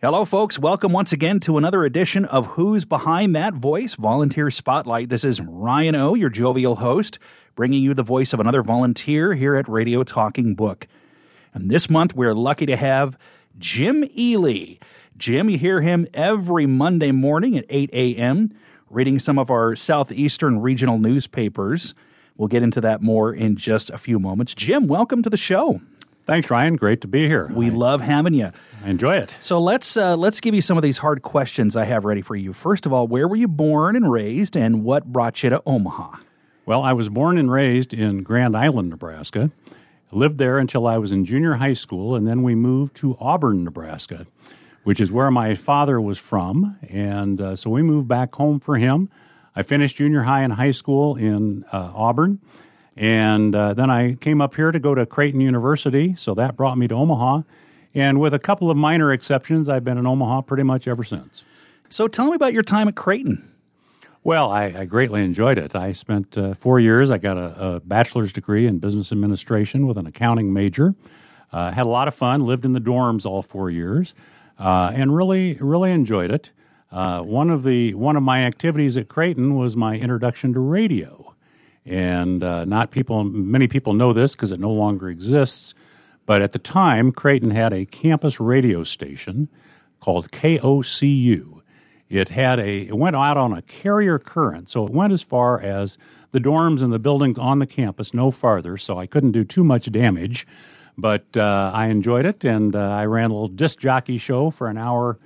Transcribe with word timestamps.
Hello, 0.00 0.24
folks. 0.24 0.60
Welcome 0.60 0.92
once 0.92 1.12
again 1.12 1.40
to 1.40 1.58
another 1.58 1.84
edition 1.84 2.24
of 2.24 2.46
Who's 2.46 2.84
Behind 2.84 3.34
That 3.34 3.54
Voice 3.54 3.94
Volunteer 3.94 4.48
Spotlight. 4.48 5.08
This 5.08 5.24
is 5.24 5.40
Ryan 5.40 5.96
O, 5.96 6.14
your 6.14 6.30
jovial 6.30 6.76
host, 6.76 7.18
bringing 7.56 7.82
you 7.82 7.94
the 7.94 8.04
voice 8.04 8.32
of 8.32 8.38
another 8.38 8.62
volunteer 8.62 9.34
here 9.34 9.56
at 9.56 9.68
Radio 9.68 10.04
Talking 10.04 10.54
Book. 10.54 10.86
And 11.52 11.68
this 11.68 11.90
month, 11.90 12.14
we're 12.14 12.36
lucky 12.36 12.64
to 12.66 12.76
have 12.76 13.18
Jim 13.58 14.04
Ely. 14.16 14.76
Jim, 15.16 15.50
you 15.50 15.58
hear 15.58 15.80
him 15.80 16.06
every 16.14 16.64
Monday 16.64 17.10
morning 17.10 17.58
at 17.58 17.64
8 17.68 17.90
a.m., 17.92 18.54
reading 18.88 19.18
some 19.18 19.36
of 19.36 19.50
our 19.50 19.74
Southeastern 19.74 20.60
regional 20.60 21.00
newspapers. 21.00 21.92
We'll 22.36 22.46
get 22.46 22.62
into 22.62 22.80
that 22.82 23.02
more 23.02 23.34
in 23.34 23.56
just 23.56 23.90
a 23.90 23.98
few 23.98 24.20
moments. 24.20 24.54
Jim, 24.54 24.86
welcome 24.86 25.24
to 25.24 25.30
the 25.30 25.36
show. 25.36 25.80
Thanks, 26.28 26.50
Ryan. 26.50 26.76
Great 26.76 27.00
to 27.00 27.08
be 27.08 27.26
here. 27.26 27.50
We 27.50 27.68
I, 27.68 27.70
love 27.70 28.02
having 28.02 28.34
you. 28.34 28.50
I 28.84 28.90
enjoy 28.90 29.16
it. 29.16 29.34
So 29.40 29.58
let's 29.58 29.96
uh, 29.96 30.14
let's 30.14 30.40
give 30.40 30.54
you 30.54 30.60
some 30.60 30.76
of 30.76 30.82
these 30.82 30.98
hard 30.98 31.22
questions 31.22 31.74
I 31.74 31.84
have 31.84 32.04
ready 32.04 32.20
for 32.20 32.36
you. 32.36 32.52
First 32.52 32.84
of 32.84 32.92
all, 32.92 33.08
where 33.08 33.26
were 33.26 33.34
you 33.34 33.48
born 33.48 33.96
and 33.96 34.12
raised, 34.12 34.54
and 34.54 34.84
what 34.84 35.06
brought 35.06 35.42
you 35.42 35.48
to 35.48 35.62
Omaha? 35.64 36.18
Well, 36.66 36.82
I 36.82 36.92
was 36.92 37.08
born 37.08 37.38
and 37.38 37.50
raised 37.50 37.94
in 37.94 38.22
Grand 38.24 38.54
Island, 38.54 38.90
Nebraska. 38.90 39.50
Lived 40.12 40.36
there 40.36 40.58
until 40.58 40.86
I 40.86 40.98
was 40.98 41.12
in 41.12 41.24
junior 41.24 41.54
high 41.54 41.72
school, 41.72 42.14
and 42.14 42.28
then 42.28 42.42
we 42.42 42.54
moved 42.54 42.94
to 42.96 43.16
Auburn, 43.18 43.64
Nebraska, 43.64 44.26
which 44.84 45.00
is 45.00 45.10
where 45.10 45.30
my 45.30 45.54
father 45.54 45.98
was 45.98 46.18
from. 46.18 46.76
And 46.90 47.40
uh, 47.40 47.56
so 47.56 47.70
we 47.70 47.80
moved 47.80 48.06
back 48.06 48.34
home 48.34 48.60
for 48.60 48.76
him. 48.76 49.08
I 49.56 49.62
finished 49.62 49.96
junior 49.96 50.24
high 50.24 50.42
and 50.42 50.52
high 50.52 50.72
school 50.72 51.16
in 51.16 51.64
uh, 51.72 51.90
Auburn 51.94 52.40
and 52.98 53.54
uh, 53.54 53.74
then 53.74 53.90
I 53.90 54.14
came 54.14 54.40
up 54.40 54.56
here 54.56 54.72
to 54.72 54.80
go 54.80 54.92
to 54.92 55.06
Creighton 55.06 55.40
University, 55.40 56.16
so 56.16 56.34
that 56.34 56.56
brought 56.56 56.76
me 56.76 56.88
to 56.88 56.96
Omaha. 56.96 57.42
And 57.94 58.18
with 58.18 58.34
a 58.34 58.40
couple 58.40 58.72
of 58.72 58.76
minor 58.76 59.12
exceptions, 59.12 59.68
I've 59.68 59.84
been 59.84 59.98
in 59.98 60.06
Omaha 60.06 60.40
pretty 60.42 60.64
much 60.64 60.88
ever 60.88 61.04
since. 61.04 61.44
So 61.88 62.08
tell 62.08 62.30
me 62.30 62.34
about 62.34 62.52
your 62.52 62.64
time 62.64 62.88
at 62.88 62.96
Creighton. 62.96 63.48
Well, 64.24 64.50
I, 64.50 64.64
I 64.64 64.84
greatly 64.84 65.22
enjoyed 65.22 65.58
it. 65.58 65.76
I 65.76 65.92
spent 65.92 66.36
uh, 66.36 66.54
four 66.54 66.80
years. 66.80 67.08
I 67.08 67.18
got 67.18 67.36
a, 67.36 67.76
a, 67.76 67.80
bachelor's 67.80 68.32
degree 68.32 68.66
in 68.66 68.80
business 68.80 69.12
administration 69.12 69.86
with 69.86 69.96
an 69.96 70.06
accounting 70.06 70.52
major. 70.52 70.96
Uh, 71.52 71.70
had 71.70 71.86
a 71.86 71.88
lot 71.88 72.08
of 72.08 72.16
fun. 72.16 72.44
Lived 72.44 72.64
in 72.64 72.72
the 72.72 72.80
dorms 72.80 73.24
all 73.24 73.42
four 73.42 73.70
years, 73.70 74.12
uh, 74.58 74.90
and 74.92 75.14
really, 75.14 75.54
really 75.60 75.92
enjoyed 75.92 76.32
it. 76.32 76.50
Uh, 76.90 77.22
one 77.22 77.48
of 77.48 77.62
the 77.62 77.94
one 77.94 78.16
of 78.16 78.24
my 78.24 78.42
activities 78.42 78.96
at 78.96 79.06
Creighton 79.06 79.54
was 79.54 79.76
my 79.76 79.94
introduction 79.94 80.52
to 80.52 80.60
radio 80.60 81.36
and 81.88 82.44
uh, 82.44 82.64
not 82.64 82.90
people. 82.90 83.24
Many 83.24 83.66
people 83.66 83.92
know 83.92 84.12
this 84.12 84.34
because 84.34 84.52
it 84.52 84.60
no 84.60 84.70
longer 84.70 85.08
exists. 85.08 85.74
But 86.26 86.42
at 86.42 86.52
the 86.52 86.58
time, 86.58 87.10
Creighton 87.10 87.50
had 87.50 87.72
a 87.72 87.86
campus 87.86 88.38
radio 88.38 88.84
station 88.84 89.48
called 89.98 90.30
KOCU. 90.30 91.62
It 92.08 92.28
had 92.30 92.58
a 92.58 92.82
it 92.82 92.96
went 92.96 93.16
out 93.16 93.36
on 93.36 93.52
a 93.52 93.62
carrier 93.62 94.18
current, 94.18 94.68
so 94.68 94.86
it 94.86 94.92
went 94.92 95.12
as 95.12 95.22
far 95.22 95.60
as 95.60 95.98
the 96.30 96.38
dorms 96.38 96.82
and 96.82 96.92
the 96.92 96.98
buildings 96.98 97.38
on 97.38 97.58
the 97.58 97.66
campus, 97.66 98.12
no 98.12 98.30
farther. 98.30 98.76
So 98.76 98.98
I 98.98 99.06
couldn't 99.06 99.32
do 99.32 99.44
too 99.44 99.64
much 99.64 99.90
damage, 99.90 100.46
but 100.96 101.24
uh, 101.36 101.70
I 101.74 101.86
enjoyed 101.86 102.26
it, 102.26 102.44
and 102.44 102.76
uh, 102.76 102.78
I 102.78 103.06
ran 103.06 103.30
a 103.30 103.34
little 103.34 103.48
disc 103.48 103.78
jockey 103.78 104.18
show 104.18 104.50
for 104.50 104.68
an 104.68 104.76
hour 104.76 105.18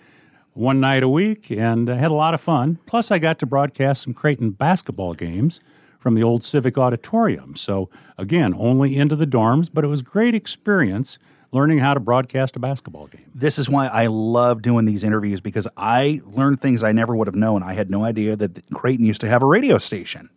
one 0.55 0.81
night 0.81 1.03
a 1.03 1.09
week, 1.09 1.51
and 1.51 1.89
uh, 1.89 1.97
had 1.97 2.11
a 2.11 2.15
lot 2.15 2.35
of 2.35 2.41
fun. 2.41 2.79
Plus, 2.87 3.11
I 3.11 3.19
got 3.19 3.39
to 3.41 3.47
broadcast 3.47 4.03
some 4.03 4.15
Creighton 4.15 4.51
basketball 4.51 5.15
games 5.15 5.61
from 6.03 6.17
the 6.17 6.23
old 6.23 6.43
Civic 6.43 6.77
Auditorium. 6.77 7.55
So, 7.55 7.89
again, 8.19 8.55
only 8.59 8.97
into 8.97 9.15
the 9.15 9.27
dorms, 9.27 9.71
but 9.73 9.85
it 9.85 9.87
was 9.87 10.03
great 10.03 10.35
experience 10.35 11.17
learning 11.53 11.79
how 11.79 11.95
to 11.95 12.01
broadcast 12.01 12.57
a 12.57 12.59
basketball 12.59 13.07
game. 13.07 13.31
This 13.33 13.57
is 13.57 13.71
why 13.71 13.87
I 13.87 14.07
love 14.07 14.63
doing 14.63 14.85
these 14.85 15.05
interviews 15.05 15.41
because 15.41 15.69
I 15.77 16.21
learned 16.25 16.61
things 16.61 16.83
I 16.83 16.91
never 16.91 17.15
would 17.15 17.29
have 17.29 17.37
known. 17.37 17.63
I 17.63 17.75
had 17.75 17.89
no 17.89 18.05
idea 18.05 18.35
that 18.35 18.69
Creighton 18.75 19.05
used 19.05 19.21
to 19.21 19.29
have 19.29 19.43
a 19.43 19.47
radio 19.47 19.79
station. 19.79 20.29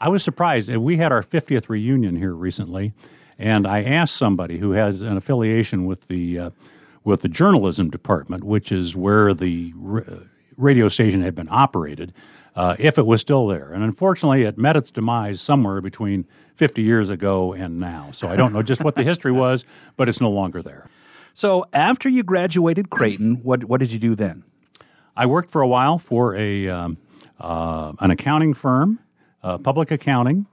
I 0.00 0.08
was 0.08 0.22
surprised. 0.22 0.74
We 0.74 0.98
had 0.98 1.10
our 1.10 1.22
50th 1.22 1.68
reunion 1.68 2.14
here 2.14 2.34
recently, 2.34 2.92
and 3.38 3.66
I 3.66 3.82
asked 3.82 4.14
somebody 4.14 4.58
who 4.58 4.72
has 4.72 5.02
an 5.02 5.16
affiliation 5.16 5.84
with 5.84 6.06
the 6.06 6.38
uh, 6.38 6.50
with 7.02 7.22
the 7.22 7.28
journalism 7.28 7.90
department, 7.90 8.44
which 8.44 8.70
is 8.70 8.94
where 8.94 9.34
the 9.34 9.74
radio 10.56 10.88
station 10.88 11.22
had 11.22 11.34
been 11.34 11.48
operated 11.50 12.12
uh, 12.54 12.76
if 12.78 12.98
it 12.98 13.06
was 13.06 13.20
still 13.20 13.46
there. 13.46 13.72
And 13.72 13.82
unfortunately, 13.82 14.42
it 14.42 14.58
met 14.58 14.76
its 14.76 14.90
demise 14.90 15.40
somewhere 15.40 15.80
between 15.80 16.26
50 16.56 16.82
years 16.82 17.10
ago 17.10 17.52
and 17.52 17.78
now. 17.78 18.10
So 18.12 18.28
I 18.28 18.36
don't 18.36 18.52
know 18.52 18.62
just 18.62 18.84
what 18.84 18.94
the 18.94 19.02
history 19.02 19.32
was, 19.32 19.64
but 19.96 20.08
it's 20.08 20.20
no 20.20 20.30
longer 20.30 20.62
there. 20.62 20.88
So 21.34 21.66
after 21.72 22.08
you 22.08 22.22
graduated 22.22 22.90
Creighton, 22.90 23.36
what, 23.42 23.64
what 23.64 23.80
did 23.80 23.92
you 23.92 23.98
do 23.98 24.14
then? 24.14 24.44
I 25.16 25.26
worked 25.26 25.50
for 25.50 25.62
a 25.62 25.68
while 25.68 25.98
for 25.98 26.36
a 26.36 26.68
um, 26.68 26.98
uh, 27.38 27.92
an 28.00 28.10
accounting 28.10 28.54
firm, 28.54 28.98
uh, 29.42 29.58
public 29.58 29.90
accounting. 29.90 30.46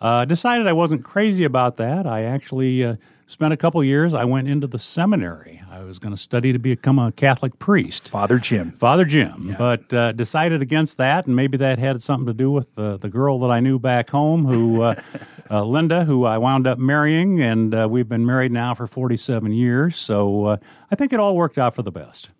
Uh, 0.00 0.24
decided 0.24 0.66
I 0.66 0.72
wasn't 0.72 1.04
crazy 1.04 1.44
about 1.44 1.78
that. 1.78 2.06
I 2.06 2.24
actually 2.24 2.84
uh, 2.84 2.96
spent 3.26 3.52
a 3.52 3.56
couple 3.56 3.82
years. 3.82 4.14
I 4.14 4.24
went 4.24 4.48
into 4.48 4.66
the 4.66 4.78
seminary. 4.78 5.62
I 5.70 5.84
was 5.84 5.98
going 5.98 6.14
to 6.14 6.20
study 6.20 6.52
to 6.52 6.58
become 6.58 6.98
a 6.98 7.12
Catholic 7.12 7.58
priest. 7.58 8.08
Father 8.08 8.38
Jim. 8.38 8.72
Father 8.72 9.04
Jim. 9.04 9.48
Yeah. 9.50 9.56
But 9.58 9.92
uh, 9.92 10.12
decided 10.12 10.62
against 10.62 10.96
that, 10.98 11.26
and 11.26 11.36
maybe 11.36 11.56
that 11.58 11.78
had 11.78 12.00
something 12.02 12.26
to 12.26 12.34
do 12.34 12.50
with 12.50 12.74
the, 12.74 12.98
the 12.98 13.08
girl 13.08 13.40
that 13.40 13.50
I 13.50 13.60
knew 13.60 13.78
back 13.78 14.10
home, 14.10 14.44
who 14.46 14.82
uh, 14.82 15.00
uh, 15.50 15.64
Linda, 15.64 16.04
who 16.04 16.24
I 16.24 16.38
wound 16.38 16.66
up 16.66 16.78
marrying, 16.78 17.42
and 17.42 17.74
uh, 17.74 17.88
we've 17.90 18.08
been 18.08 18.24
married 18.24 18.52
now 18.52 18.74
for 18.74 18.86
47 18.86 19.52
years. 19.52 19.98
So 19.98 20.44
uh, 20.44 20.56
I 20.90 20.94
think 20.94 21.12
it 21.12 21.20
all 21.20 21.36
worked 21.36 21.58
out 21.58 21.74
for 21.74 21.82
the 21.82 21.92
best. 21.92 22.30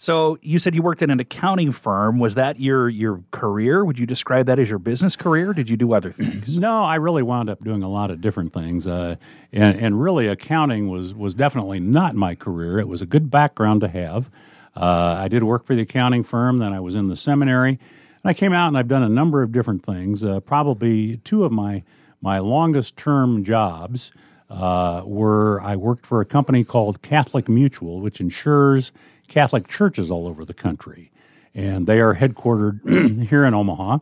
So 0.00 0.38
you 0.40 0.58
said 0.58 0.74
you 0.74 0.80
worked 0.80 1.02
in 1.02 1.10
an 1.10 1.20
accounting 1.20 1.72
firm. 1.72 2.18
Was 2.18 2.34
that 2.36 2.58
your 2.58 2.88
your 2.88 3.22
career? 3.32 3.84
Would 3.84 3.98
you 3.98 4.06
describe 4.06 4.46
that 4.46 4.58
as 4.58 4.70
your 4.70 4.78
business 4.78 5.14
career? 5.14 5.52
Did 5.52 5.68
you 5.68 5.76
do 5.76 5.92
other 5.92 6.10
things? 6.10 6.58
no, 6.58 6.84
I 6.84 6.94
really 6.94 7.22
wound 7.22 7.50
up 7.50 7.62
doing 7.62 7.82
a 7.82 7.88
lot 7.88 8.10
of 8.10 8.22
different 8.22 8.54
things, 8.54 8.86
uh, 8.86 9.16
and, 9.52 9.78
and 9.78 10.00
really 10.00 10.26
accounting 10.26 10.88
was 10.88 11.12
was 11.12 11.34
definitely 11.34 11.80
not 11.80 12.14
my 12.14 12.34
career. 12.34 12.78
It 12.78 12.88
was 12.88 13.02
a 13.02 13.06
good 13.06 13.30
background 13.30 13.82
to 13.82 13.88
have. 13.88 14.30
Uh, 14.74 15.18
I 15.18 15.28
did 15.28 15.42
work 15.42 15.66
for 15.66 15.74
the 15.74 15.82
accounting 15.82 16.24
firm. 16.24 16.60
Then 16.60 16.72
I 16.72 16.80
was 16.80 16.94
in 16.94 17.08
the 17.08 17.16
seminary, 17.16 17.72
and 17.72 17.78
I 18.24 18.32
came 18.32 18.54
out 18.54 18.68
and 18.68 18.78
I've 18.78 18.88
done 18.88 19.02
a 19.02 19.08
number 19.10 19.42
of 19.42 19.52
different 19.52 19.84
things. 19.84 20.24
Uh, 20.24 20.40
probably 20.40 21.18
two 21.18 21.44
of 21.44 21.52
my 21.52 21.82
my 22.22 22.38
longest 22.38 22.96
term 22.96 23.44
jobs 23.44 24.12
uh, 24.48 25.02
were 25.04 25.60
I 25.60 25.76
worked 25.76 26.06
for 26.06 26.22
a 26.22 26.24
company 26.24 26.64
called 26.64 27.02
Catholic 27.02 27.50
Mutual, 27.50 28.00
which 28.00 28.18
insures 28.18 28.92
Catholic 29.30 29.68
churches 29.68 30.10
all 30.10 30.26
over 30.26 30.44
the 30.44 30.52
country, 30.52 31.10
and 31.54 31.86
they 31.86 32.00
are 32.00 32.16
headquartered 32.16 33.26
here 33.28 33.44
in 33.44 33.54
Omaha. 33.54 33.98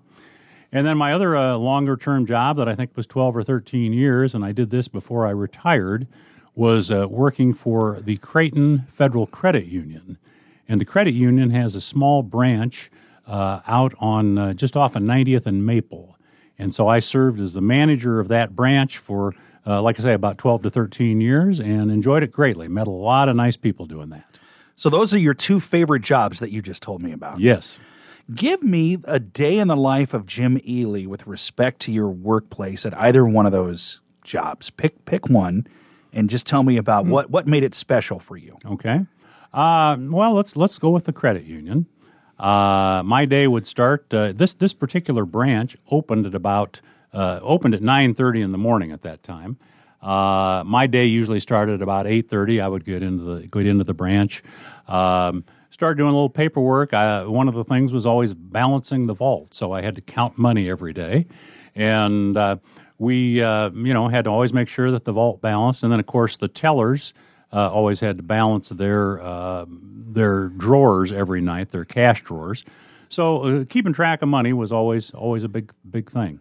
And 0.72 0.86
then 0.86 0.96
my 0.98 1.12
other 1.12 1.36
uh, 1.36 1.56
longer 1.56 1.96
term 1.96 2.26
job 2.26 2.56
that 2.56 2.68
I 2.68 2.74
think 2.74 2.96
was 2.96 3.06
12 3.06 3.36
or 3.36 3.42
13 3.42 3.92
years, 3.92 4.34
and 4.34 4.44
I 4.44 4.52
did 4.52 4.70
this 4.70 4.88
before 4.88 5.26
I 5.26 5.30
retired, 5.30 6.06
was 6.54 6.90
uh, 6.90 7.06
working 7.08 7.54
for 7.54 8.00
the 8.00 8.16
Creighton 8.16 8.86
Federal 8.90 9.26
Credit 9.26 9.66
Union. 9.66 10.18
And 10.66 10.80
the 10.80 10.86
credit 10.86 11.12
union 11.12 11.50
has 11.50 11.76
a 11.76 11.80
small 11.80 12.22
branch 12.22 12.90
uh, 13.26 13.60
out 13.66 13.94
on 14.00 14.38
uh, 14.38 14.54
just 14.54 14.76
off 14.76 14.96
of 14.96 15.02
90th 15.02 15.46
and 15.46 15.64
Maple. 15.64 16.16
And 16.58 16.74
so 16.74 16.88
I 16.88 16.98
served 16.98 17.40
as 17.40 17.52
the 17.52 17.60
manager 17.60 18.18
of 18.18 18.28
that 18.28 18.56
branch 18.56 18.98
for, 18.98 19.34
uh, 19.66 19.80
like 19.82 20.00
I 20.00 20.02
say, 20.02 20.14
about 20.14 20.38
12 20.38 20.64
to 20.64 20.70
13 20.70 21.20
years 21.20 21.60
and 21.60 21.90
enjoyed 21.90 22.22
it 22.22 22.32
greatly. 22.32 22.66
Met 22.66 22.86
a 22.86 22.90
lot 22.90 23.28
of 23.28 23.36
nice 23.36 23.56
people 23.56 23.86
doing 23.86 24.08
that. 24.08 24.37
So 24.78 24.88
those 24.88 25.12
are 25.12 25.18
your 25.18 25.34
two 25.34 25.58
favorite 25.58 26.02
jobs 26.02 26.38
that 26.38 26.52
you 26.52 26.62
just 26.62 26.84
told 26.84 27.02
me 27.02 27.10
about. 27.10 27.40
Yes. 27.40 27.80
Give 28.32 28.62
me 28.62 28.98
a 29.04 29.18
day 29.18 29.58
in 29.58 29.66
the 29.66 29.76
life 29.76 30.14
of 30.14 30.24
Jim 30.24 30.60
Ely 30.64 31.04
with 31.04 31.26
respect 31.26 31.80
to 31.80 31.92
your 31.92 32.08
workplace 32.08 32.86
at 32.86 32.96
either 32.96 33.26
one 33.26 33.44
of 33.44 33.50
those 33.50 34.00
jobs. 34.22 34.70
Pick 34.70 35.04
pick 35.04 35.28
one, 35.28 35.66
and 36.12 36.30
just 36.30 36.46
tell 36.46 36.62
me 36.62 36.76
about 36.76 37.06
mm. 37.06 37.08
what 37.08 37.28
what 37.28 37.48
made 37.48 37.64
it 37.64 37.74
special 37.74 38.20
for 38.20 38.36
you. 38.36 38.56
Okay. 38.64 39.00
Uh, 39.52 39.96
well, 39.98 40.34
let's 40.34 40.56
let's 40.56 40.78
go 40.78 40.90
with 40.90 41.06
the 41.06 41.12
credit 41.12 41.42
union. 41.42 41.86
Uh, 42.38 43.02
my 43.04 43.24
day 43.24 43.48
would 43.48 43.66
start. 43.66 44.14
Uh, 44.14 44.32
this 44.32 44.54
this 44.54 44.74
particular 44.74 45.24
branch 45.24 45.76
opened 45.90 46.24
at 46.24 46.36
about 46.36 46.80
uh, 47.12 47.40
opened 47.42 47.74
at 47.74 47.82
nine 47.82 48.14
thirty 48.14 48.42
in 48.42 48.52
the 48.52 48.58
morning 48.58 48.92
at 48.92 49.02
that 49.02 49.24
time. 49.24 49.58
Uh, 50.00 50.62
my 50.64 50.86
day 50.86 51.06
usually 51.06 51.40
started 51.40 51.82
about 51.82 52.06
eight 52.06 52.28
thirty. 52.28 52.60
I 52.60 52.68
would 52.68 52.84
get 52.84 53.02
into 53.02 53.24
the 53.24 53.46
get 53.46 53.66
into 53.66 53.84
the 53.84 53.94
branch. 53.94 54.42
Um, 54.86 55.44
started 55.70 55.96
doing 55.96 56.10
a 56.10 56.12
little 56.12 56.30
paperwork. 56.30 56.94
I, 56.94 57.24
one 57.24 57.48
of 57.48 57.54
the 57.54 57.64
things 57.64 57.92
was 57.92 58.06
always 58.06 58.34
balancing 58.34 59.06
the 59.06 59.14
vault, 59.14 59.54
so 59.54 59.72
I 59.72 59.82
had 59.82 59.94
to 59.96 60.00
count 60.00 60.38
money 60.38 60.68
every 60.70 60.92
day, 60.92 61.26
and 61.74 62.36
uh, 62.36 62.56
we 62.98 63.42
uh, 63.42 63.70
you 63.70 63.94
know 63.94 64.08
had 64.08 64.24
to 64.24 64.30
always 64.30 64.52
make 64.52 64.68
sure 64.68 64.90
that 64.90 65.04
the 65.04 65.12
vault 65.12 65.40
balanced. 65.40 65.82
And 65.82 65.92
then 65.92 66.00
of 66.00 66.06
course 66.06 66.36
the 66.36 66.48
tellers 66.48 67.14
uh, 67.52 67.70
always 67.70 68.00
had 68.00 68.16
to 68.16 68.22
balance 68.22 68.68
their 68.68 69.20
uh, 69.20 69.66
their 69.68 70.48
drawers 70.48 71.12
every 71.12 71.40
night, 71.40 71.70
their 71.70 71.84
cash 71.84 72.22
drawers. 72.22 72.64
So 73.08 73.42
uh, 73.42 73.64
keeping 73.68 73.92
track 73.92 74.22
of 74.22 74.28
money 74.28 74.52
was 74.52 74.72
always 74.72 75.10
always 75.10 75.44
a 75.44 75.48
big 75.48 75.72
big 75.90 76.10
thing. 76.10 76.40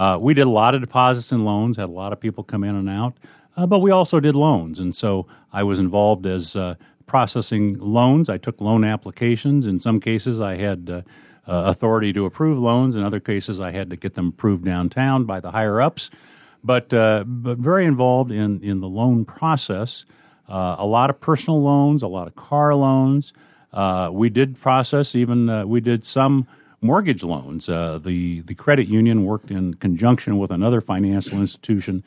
Uh, 0.00 0.16
we 0.18 0.32
did 0.32 0.46
a 0.46 0.50
lot 0.50 0.74
of 0.74 0.80
deposits 0.80 1.30
and 1.30 1.44
loans, 1.44 1.76
had 1.76 1.90
a 1.90 1.92
lot 1.92 2.10
of 2.10 2.18
people 2.18 2.42
come 2.42 2.64
in 2.64 2.74
and 2.74 2.88
out, 2.88 3.18
uh, 3.58 3.66
but 3.66 3.80
we 3.80 3.90
also 3.90 4.18
did 4.18 4.34
loans. 4.34 4.80
And 4.80 4.96
so 4.96 5.26
I 5.52 5.62
was 5.62 5.78
involved 5.78 6.24
as 6.26 6.56
uh, 6.56 6.76
processing 7.04 7.78
loans. 7.78 8.30
I 8.30 8.38
took 8.38 8.62
loan 8.62 8.82
applications. 8.82 9.66
In 9.66 9.78
some 9.78 10.00
cases, 10.00 10.40
I 10.40 10.54
had 10.56 10.88
uh, 10.88 11.02
uh, 11.46 11.64
authority 11.66 12.14
to 12.14 12.24
approve 12.24 12.58
loans. 12.58 12.96
In 12.96 13.02
other 13.02 13.20
cases, 13.20 13.60
I 13.60 13.72
had 13.72 13.90
to 13.90 13.96
get 13.96 14.14
them 14.14 14.28
approved 14.28 14.64
downtown 14.64 15.26
by 15.26 15.38
the 15.38 15.50
higher 15.50 15.82
ups. 15.82 16.08
But, 16.64 16.94
uh, 16.94 17.24
but 17.26 17.58
very 17.58 17.84
involved 17.84 18.30
in, 18.30 18.62
in 18.62 18.80
the 18.80 18.88
loan 18.88 19.26
process. 19.26 20.06
A 20.48 20.86
lot 20.86 21.10
of 21.10 21.20
personal 21.20 21.62
loans, 21.62 22.02
a 22.02 22.08
lot 22.08 22.26
of 22.26 22.34
car 22.36 22.74
loans. 22.74 23.34
We 24.12 24.30
did 24.30 24.58
process 24.58 25.14
even, 25.14 25.68
we 25.68 25.80
did 25.80 26.06
some 26.06 26.46
mortgage 26.80 27.22
loans. 27.22 27.68
Uh, 27.68 27.98
the, 27.98 28.40
the 28.40 28.54
credit 28.54 28.88
union 28.88 29.24
worked 29.24 29.50
in 29.50 29.74
conjunction 29.74 30.38
with 30.38 30.50
another 30.50 30.80
financial 30.80 31.38
institution 31.38 32.02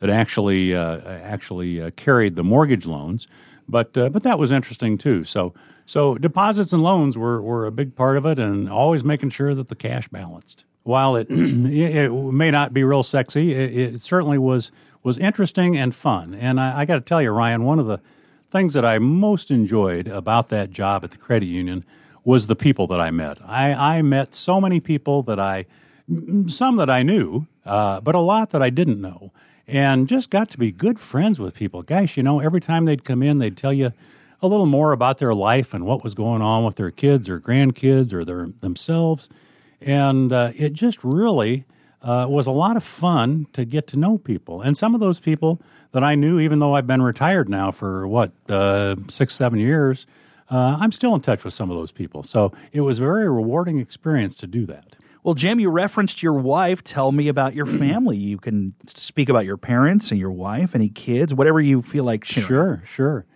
that 0.00 0.10
actually, 0.10 0.74
uh, 0.74 1.00
actually 1.00 1.80
uh, 1.80 1.90
carried 1.96 2.36
the 2.36 2.44
mortgage 2.44 2.86
loans. 2.86 3.26
But, 3.68 3.94
but 3.94 4.22
that 4.22 4.38
was 4.38 4.52
interesting 4.52 4.96
too. 4.96 5.24
So 5.24 5.52
so 5.86 6.16
deposits 6.16 6.72
and 6.72 6.82
loans 6.82 7.16
were, 7.16 7.40
were 7.40 7.64
a 7.64 7.70
big 7.70 7.94
part 7.94 8.16
of 8.16 8.26
it, 8.26 8.40
and 8.40 8.68
always 8.68 9.04
making 9.04 9.30
sure 9.30 9.54
that 9.54 9.68
the 9.68 9.76
cash 9.76 10.08
balanced. 10.08 10.64
While 10.82 11.14
it, 11.14 11.28
it 11.30 12.12
may 12.12 12.50
not 12.50 12.74
be 12.74 12.82
real 12.82 13.04
sexy, 13.04 13.54
it, 13.54 13.94
it, 13.94 14.02
certainly 14.02 14.36
was 14.36 14.72
was 15.04 15.16
interesting 15.18 15.76
and 15.76 15.94
fun. 15.94 16.34
And 16.34 16.60
I, 16.60 16.80
I 16.80 16.84
got 16.84 16.96
to 16.96 17.00
tell 17.00 17.22
you, 17.22 17.30
Ryan, 17.30 17.62
one 17.62 17.78
of 17.78 17.86
the 17.86 18.00
things 18.50 18.74
that 18.74 18.84
I 18.84 18.98
most 18.98 19.52
enjoyed 19.52 20.08
about 20.08 20.48
that 20.48 20.72
job 20.72 21.04
at 21.04 21.12
the 21.12 21.16
credit 21.16 21.46
union 21.46 21.84
was 22.26 22.48
the 22.48 22.56
people 22.56 22.88
that 22.88 23.00
I 23.00 23.12
met. 23.12 23.38
I, 23.46 23.72
I 23.98 24.02
met 24.02 24.34
so 24.34 24.60
many 24.60 24.80
people 24.80 25.22
that 25.22 25.38
I, 25.38 25.64
some 26.48 26.74
that 26.74 26.90
I 26.90 27.04
knew, 27.04 27.46
uh, 27.64 28.00
but 28.00 28.16
a 28.16 28.20
lot 28.20 28.50
that 28.50 28.60
I 28.60 28.68
didn't 28.68 29.00
know, 29.00 29.30
and 29.68 30.08
just 30.08 30.28
got 30.28 30.50
to 30.50 30.58
be 30.58 30.72
good 30.72 30.98
friends 30.98 31.38
with 31.38 31.54
people. 31.54 31.82
Gosh, 31.82 32.16
you 32.16 32.24
know, 32.24 32.40
every 32.40 32.60
time 32.60 32.84
they'd 32.84 33.04
come 33.04 33.22
in, 33.22 33.38
they'd 33.38 33.56
tell 33.56 33.72
you 33.72 33.92
a 34.42 34.48
little 34.48 34.66
more 34.66 34.90
about 34.90 35.18
their 35.18 35.34
life 35.34 35.72
and 35.72 35.86
what 35.86 36.02
was 36.02 36.14
going 36.14 36.42
on 36.42 36.64
with 36.64 36.74
their 36.74 36.90
kids 36.90 37.28
or 37.28 37.40
grandkids 37.40 38.12
or 38.12 38.24
their 38.24 38.48
themselves. 38.60 39.28
And 39.80 40.32
uh, 40.32 40.50
it 40.56 40.72
just 40.72 41.04
really 41.04 41.64
uh, 42.02 42.26
was 42.28 42.48
a 42.48 42.52
lot 42.52 42.76
of 42.76 42.82
fun 42.82 43.46
to 43.52 43.64
get 43.64 43.86
to 43.88 43.96
know 43.96 44.18
people. 44.18 44.62
And 44.62 44.76
some 44.76 44.94
of 44.94 45.00
those 45.00 45.20
people 45.20 45.60
that 45.92 46.02
I 46.02 46.16
knew, 46.16 46.40
even 46.40 46.58
though 46.58 46.74
I've 46.74 46.88
been 46.88 47.02
retired 47.02 47.48
now 47.48 47.70
for 47.70 48.06
what, 48.08 48.32
uh, 48.48 48.96
six, 49.08 49.34
seven 49.34 49.60
years, 49.60 50.06
uh, 50.50 50.78
I'm 50.80 50.92
still 50.92 51.14
in 51.14 51.20
touch 51.20 51.44
with 51.44 51.54
some 51.54 51.70
of 51.70 51.76
those 51.76 51.92
people. 51.92 52.22
So 52.22 52.52
it 52.72 52.82
was 52.82 52.98
a 52.98 53.02
very 53.02 53.28
rewarding 53.28 53.78
experience 53.78 54.34
to 54.36 54.46
do 54.46 54.66
that. 54.66 54.96
Well, 55.22 55.34
Jim, 55.34 55.58
you 55.58 55.70
referenced 55.70 56.22
your 56.22 56.34
wife. 56.34 56.84
Tell 56.84 57.10
me 57.10 57.26
about 57.26 57.54
your 57.54 57.66
family. 57.78 58.16
You 58.16 58.38
can 58.38 58.74
speak 58.86 59.28
about 59.28 59.44
your 59.44 59.56
parents 59.56 60.10
and 60.10 60.20
your 60.20 60.30
wife, 60.30 60.74
any 60.74 60.88
kids, 60.88 61.34
whatever 61.34 61.60
you 61.60 61.82
feel 61.82 62.04
like 62.04 62.24
sharing. 62.24 62.46
Sure, 62.46 62.82
sure. 62.86 63.26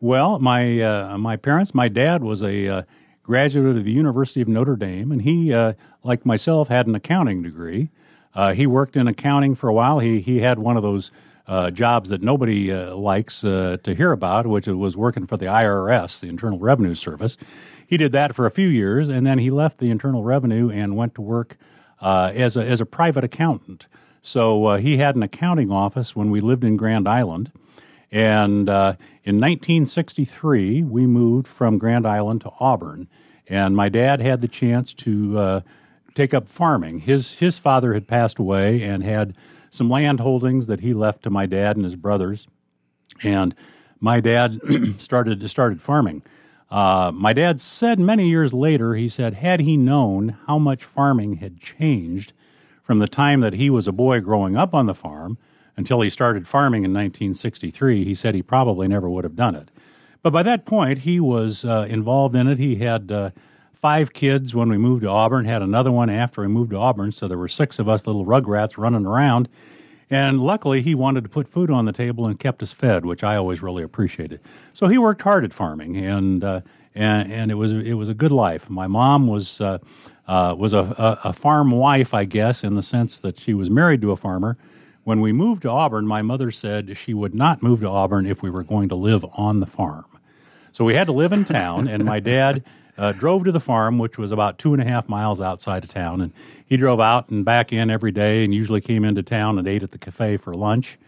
Well, 0.00 0.38
my 0.38 0.80
uh, 0.80 1.18
my 1.18 1.36
parents, 1.36 1.74
my 1.74 1.88
dad 1.88 2.22
was 2.22 2.42
a 2.42 2.68
uh, 2.68 2.82
graduate 3.22 3.76
of 3.76 3.84
the 3.84 3.92
University 3.92 4.40
of 4.40 4.48
Notre 4.48 4.76
Dame, 4.76 5.12
and 5.12 5.22
he, 5.22 5.52
uh, 5.52 5.74
like 6.02 6.24
myself, 6.24 6.68
had 6.68 6.86
an 6.86 6.94
accounting 6.94 7.42
degree. 7.42 7.90
Uh, 8.34 8.52
he 8.54 8.66
worked 8.66 8.96
in 8.96 9.08
accounting 9.08 9.54
for 9.54 9.68
a 9.68 9.74
while. 9.74 9.98
He 9.98 10.20
he 10.20 10.38
had 10.38 10.58
one 10.58 10.76
of 10.76 10.82
those 10.82 11.10
uh, 11.50 11.70
jobs 11.70 12.08
that 12.10 12.22
nobody 12.22 12.72
uh, 12.72 12.94
likes 12.94 13.40
to 13.40 13.78
hear 13.84 14.12
about, 14.12 14.46
which 14.46 14.66
was 14.68 14.96
working 14.96 15.26
for 15.26 15.36
the 15.36 15.46
IRS, 15.46 16.20
the 16.20 16.28
Internal 16.28 16.58
Revenue 16.58 16.94
Service. 16.94 17.36
He 17.86 17.96
did 17.96 18.12
that 18.12 18.34
for 18.34 18.46
a 18.46 18.50
few 18.50 18.68
years, 18.68 19.08
and 19.08 19.26
then 19.26 19.38
he 19.38 19.50
left 19.50 19.78
the 19.78 19.90
Internal 19.90 20.22
Revenue 20.22 20.70
and 20.70 20.96
went 20.96 21.16
to 21.16 21.22
work 21.22 21.56
as 22.00 22.56
a 22.56 22.64
as 22.64 22.80
a 22.80 22.86
private 22.86 23.24
accountant. 23.24 23.86
So 24.22 24.76
he 24.76 24.98
had 24.98 25.16
an 25.16 25.22
accounting 25.22 25.72
office 25.72 26.14
when 26.14 26.30
we 26.30 26.40
lived 26.40 26.62
in 26.62 26.76
Grand 26.76 27.08
Island. 27.08 27.50
And 28.10 28.68
uh, 28.68 28.94
in 29.22 29.36
1963, 29.36 30.82
we 30.82 31.06
moved 31.06 31.46
from 31.46 31.78
Grand 31.78 32.06
Island 32.06 32.40
to 32.42 32.50
Auburn, 32.58 33.08
and 33.48 33.76
my 33.76 33.88
dad 33.88 34.20
had 34.20 34.40
the 34.40 34.48
chance 34.48 34.92
to 34.94 35.38
uh, 35.38 35.60
take 36.14 36.34
up 36.34 36.48
farming. 36.48 37.00
His 37.00 37.36
his 37.36 37.58
father 37.58 37.94
had 37.94 38.06
passed 38.06 38.38
away 38.38 38.82
and 38.82 39.02
had 39.02 39.36
some 39.70 39.88
land 39.88 40.20
holdings 40.20 40.66
that 40.66 40.80
he 40.80 40.92
left 40.92 41.22
to 41.22 41.30
my 41.30 41.46
dad 41.46 41.76
and 41.76 41.84
his 41.84 41.96
brothers, 41.96 42.48
and 43.22 43.54
my 44.00 44.20
dad 44.20 44.60
started 44.98 45.48
started 45.48 45.80
farming. 45.82 46.22
Uh, 46.70 47.10
my 47.12 47.32
dad 47.32 47.60
said 47.60 47.98
many 47.98 48.28
years 48.28 48.52
later, 48.52 48.94
he 48.94 49.08
said, 49.08 49.34
had 49.34 49.60
he 49.60 49.76
known 49.76 50.36
how 50.46 50.56
much 50.56 50.84
farming 50.84 51.34
had 51.38 51.60
changed 51.60 52.32
from 52.84 53.00
the 53.00 53.08
time 53.08 53.40
that 53.40 53.54
he 53.54 53.68
was 53.68 53.88
a 53.88 53.92
boy 53.92 54.20
growing 54.20 54.56
up 54.56 54.72
on 54.72 54.86
the 54.86 54.94
farm 54.94 55.36
until 55.76 56.00
he 56.00 56.10
started 56.10 56.46
farming 56.46 56.84
in 56.84 56.92
1963, 56.92 58.04
he 58.04 58.14
said 58.14 58.34
he 58.34 58.42
probably 58.42 58.86
never 58.86 59.10
would 59.10 59.24
have 59.24 59.34
done 59.34 59.56
it. 59.56 59.70
But 60.22 60.32
by 60.32 60.42
that 60.44 60.66
point, 60.66 61.00
he 61.00 61.18
was 61.18 61.64
uh, 61.64 61.86
involved 61.88 62.36
in 62.36 62.46
it. 62.46 62.58
He 62.58 62.76
had 62.76 63.10
uh, 63.10 63.30
five 63.80 64.12
kids 64.12 64.54
when 64.54 64.68
we 64.68 64.78
moved 64.78 65.02
to 65.02 65.08
Auburn, 65.08 65.44
had 65.44 65.62
another 65.62 65.90
one 65.90 66.10
after 66.10 66.42
we 66.42 66.48
moved 66.48 66.70
to 66.70 66.76
Auburn, 66.76 67.12
so 67.12 67.26
there 67.26 67.38
were 67.38 67.48
six 67.48 67.78
of 67.78 67.88
us 67.88 68.06
little 68.06 68.26
rugrats 68.26 68.76
running 68.76 69.06
around. 69.06 69.48
And 70.10 70.40
luckily, 70.40 70.82
he 70.82 70.94
wanted 70.94 71.22
to 71.24 71.30
put 71.30 71.46
food 71.46 71.70
on 71.70 71.84
the 71.84 71.92
table 71.92 72.26
and 72.26 72.38
kept 72.38 72.62
us 72.62 72.72
fed, 72.72 73.06
which 73.06 73.22
I 73.22 73.36
always 73.36 73.62
really 73.62 73.82
appreciated. 73.82 74.40
So 74.72 74.88
he 74.88 74.98
worked 74.98 75.22
hard 75.22 75.44
at 75.44 75.52
farming, 75.52 75.96
and 75.96 76.42
uh, 76.42 76.60
and, 76.94 77.32
and 77.32 77.50
it 77.50 77.54
was 77.54 77.72
it 77.72 77.94
was 77.94 78.08
a 78.08 78.14
good 78.14 78.32
life. 78.32 78.68
My 78.68 78.88
mom 78.88 79.28
was 79.28 79.60
uh, 79.60 79.78
uh, 80.26 80.54
was 80.58 80.72
a, 80.72 81.18
a, 81.24 81.28
a 81.28 81.32
farm 81.32 81.70
wife, 81.70 82.12
I 82.12 82.24
guess, 82.24 82.64
in 82.64 82.74
the 82.74 82.82
sense 82.82 83.18
that 83.20 83.38
she 83.38 83.54
was 83.54 83.70
married 83.70 84.00
to 84.02 84.10
a 84.10 84.16
farmer, 84.16 84.56
when 85.04 85.20
we 85.20 85.32
moved 85.32 85.62
to 85.62 85.70
Auburn, 85.70 86.06
my 86.06 86.22
mother 86.22 86.50
said 86.50 86.96
she 86.96 87.14
would 87.14 87.34
not 87.34 87.62
move 87.62 87.80
to 87.80 87.88
Auburn 87.88 88.26
if 88.26 88.42
we 88.42 88.50
were 88.50 88.62
going 88.62 88.88
to 88.90 88.94
live 88.94 89.24
on 89.32 89.60
the 89.60 89.66
farm. 89.66 90.06
So 90.72 90.84
we 90.84 90.94
had 90.94 91.06
to 91.06 91.12
live 91.12 91.32
in 91.32 91.44
town, 91.44 91.88
and 91.88 92.04
my 92.04 92.20
dad 92.20 92.64
uh, 93.00 93.12
drove 93.12 93.44
to 93.44 93.52
the 93.52 93.60
farm, 93.60 93.98
which 93.98 94.18
was 94.18 94.30
about 94.30 94.58
two 94.58 94.74
and 94.74 94.82
a 94.82 94.84
half 94.84 95.08
miles 95.08 95.40
outside 95.40 95.82
of 95.82 95.88
town. 95.88 96.20
And 96.20 96.32
he 96.66 96.76
drove 96.76 97.00
out 97.00 97.30
and 97.30 97.46
back 97.46 97.72
in 97.72 97.90
every 97.90 98.12
day 98.12 98.44
and 98.44 98.54
usually 98.54 98.82
came 98.82 99.06
into 99.06 99.22
town 99.22 99.58
and 99.58 99.66
ate 99.66 99.82
at 99.82 99.90
the 99.90 99.98
cafe 99.98 100.36
for 100.36 100.52
lunch. 100.52 100.98